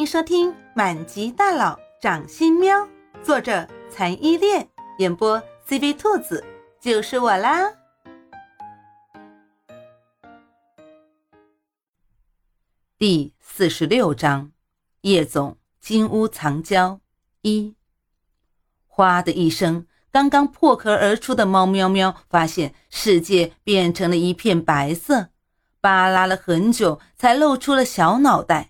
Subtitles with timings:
[0.00, 2.74] 迎收听《满级大佬掌心喵》，
[3.22, 4.66] 作者残依恋，
[4.96, 5.38] 演播
[5.68, 6.42] CV 兔子，
[6.80, 7.70] 就是我啦。
[12.96, 14.52] 第四十六章：
[15.02, 16.98] 叶总金屋藏娇
[17.42, 17.76] 一。
[18.86, 25.28] 哗的一声，刚刚破壳而出的猫喵喵发现世界变成了一片白色，
[25.82, 28.69] 扒拉了很久才露出了小脑袋。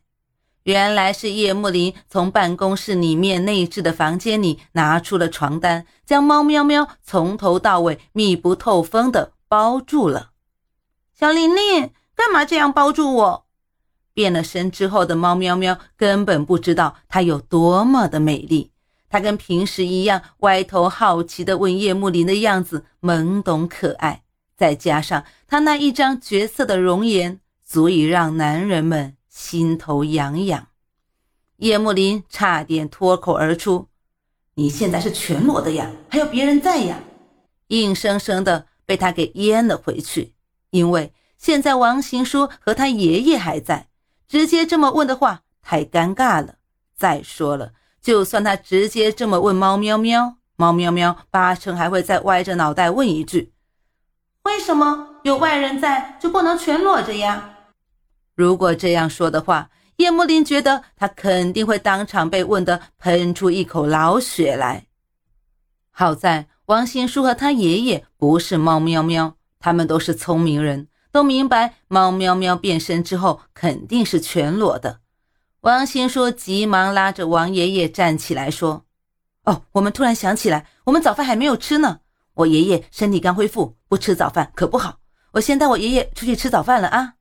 [0.65, 10.31] 原来是叶慕林从办公室里面内置的房间里拿出了床单，将猫喵喵从头到尾密不透风的包住了。
[11.19, 13.47] 小玲玲，干嘛这样包住我？
[14.13, 18.71] 变了身之后的猫喵喵根本不知道它有多么的美丽，
[19.09, 24.23] 它跟平时一样歪头好奇的问叶慕林的样子懵懂可爱，
[24.57, 29.17] 再加上它那一张绝色的容颜，足以让男人们。
[29.30, 30.66] 心头痒痒，
[31.59, 33.88] 叶幕林差点脱口而出
[34.55, 36.99] ：“你现在是全裸的呀，还有别人在呀！”
[37.68, 40.35] 硬生生的被他给咽了回去。
[40.71, 43.88] 因为现在王行书和他爷爷还在，
[44.29, 46.57] 直接这么问的话太尴尬了。
[46.96, 53.52] 再说了，就算他直接这么问猫喵喵，猫喵喵八成还会再歪着脑袋问一句
[54.43, 57.59] ：“为什么有外人在就不能全裸着呀？”
[58.41, 64.87] 如果这样说的话，叶慕林觉得他肯定会当场被问得喷出一口老血来。
[65.91, 75.00] 好在王新书和他爷爷不是猫喵喵，他们都是聪明人，都明白猫喵喵变身之后肯定是全裸的。
[75.61, 78.87] 王新书急忙拉着王爷爷站起来说
[79.44, 82.00] ：“哦，我们突然想起来，我们早饭还没有吃呢。
[82.33, 85.00] 我爷爷身体刚恢复，不吃早饭可不好。
[85.33, 87.16] 我先带我爷爷出去吃早饭了啊。”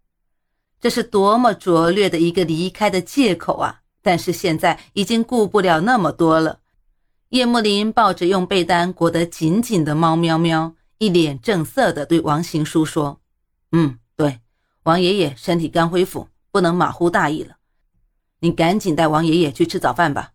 [0.81, 3.81] 这是多么拙劣的一个离开的借口啊！
[4.01, 6.59] 但是现在已经顾不了那么多了。
[7.29, 13.19] 叶慕林抱着用被单裹得紧紧的猫喵喵，一脸正色地对王行书说
[13.73, 14.39] ：“嗯，对，
[14.83, 17.57] 王爷爷身体刚恢复，不能马虎大意了。
[18.39, 20.31] 你赶紧带王爷爷去吃早饭吧。”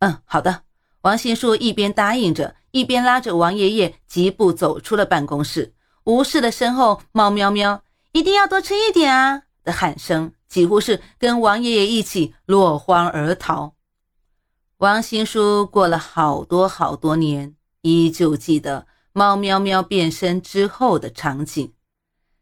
[0.00, 0.62] 嗯，好的。
[1.00, 5.72] 王行书一边答应着，一边拉着王爷爷疾步走出了办公室，
[6.04, 7.82] 无视了身后猫喵喵。
[8.16, 9.42] 一定要多吃一点啊！
[9.62, 13.74] 的喊声几乎是跟王爷爷一起落荒而逃。
[14.78, 21.74] 王新书过了好多好多年，依旧记得猫喵喵变身之后的场景。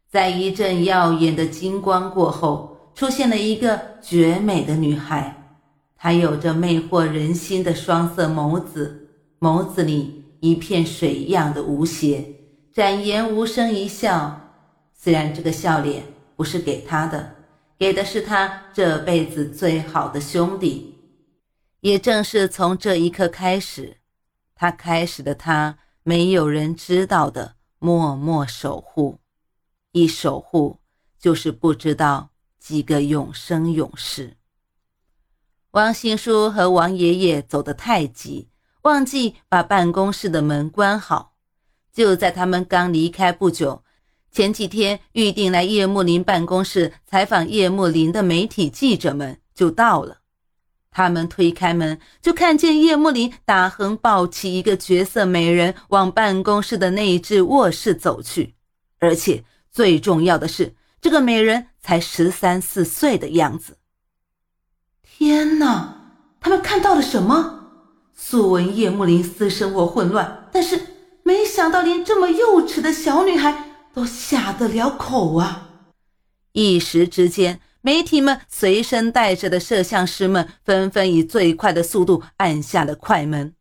[0.09, 5.59] 在一阵耀眼的金光过后，出现了一个绝美的女孩。
[5.97, 9.09] 她有着魅惑人心的双色眸子，
[9.41, 12.33] 眸子里一片水一样的无邪，
[12.71, 14.44] 展颜无声一笑。
[15.05, 16.03] 虽然这个笑脸
[16.35, 17.35] 不是给他的，
[17.77, 20.97] 给的是他这辈子最好的兄弟。
[21.81, 23.97] 也正是从这一刻开始，
[24.55, 29.19] 他开始了他没有人知道的默默守护。
[29.91, 30.79] 一守护
[31.19, 34.37] 就是不知道几个永生永世。
[35.69, 38.49] 王新书和王爷爷走得太急，
[38.81, 41.35] 忘记把办公室的门关好。
[41.93, 43.83] 就在他们刚离开不久。
[44.35, 50.17] 前几天预定来叶慕林办公室采访叶慕林的媒体记者们就到了，
[50.91, 58.55] 他们推开门就看见叶慕林打横抱起一个绝色美人往办公室的内置卧室走去，
[58.99, 63.77] 而且最重要的是，这个美人才十三四岁的样子。
[65.01, 67.69] 天哪，他们看到了什么？
[68.13, 70.77] 素闻叶慕林私生活混乱，但是
[71.23, 73.64] 没想到连这么幼稚的小女孩。
[73.95, 75.69] 都下得了口啊！
[76.51, 83.53] 一时之间，媒体们随身带着的摄像师们纷纷以最快的速度按下了快门。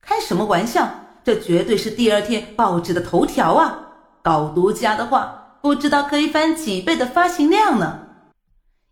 [0.00, 0.90] 开什么玩笑？
[1.22, 3.88] 这绝对是第二天报纸的头条啊！
[4.22, 8.06] 搞独家的话，不知道可以翻几倍的发行量呢。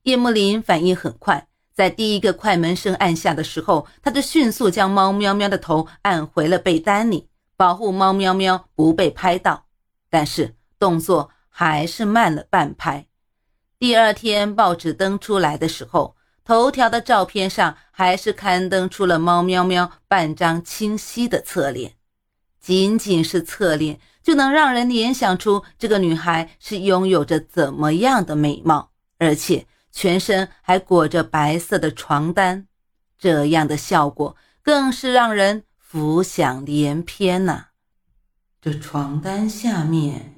[0.03, 9.65] 叶慕林反应很快，在第一个快门声按下的时候，他就迅速将猫喵喵的头按回了被单里，保护猫喵喵不被拍到。
[10.11, 10.58] 但是。
[10.79, 13.07] 动作还是慢了半拍。
[13.79, 21.95] 第二天报纸登出来的时候，头条的照片上还是刊登出了猫喵喵半张清晰的侧脸。
[22.61, 32.67] 仅仅是侧脸就能让人联想出这个女孩是拥有着怎么样的美貌，而且全身还裹着白色的床单，
[33.17, 37.67] 这样的效果更是让人浮想联翩呐。
[38.61, 40.38] 这床单下面。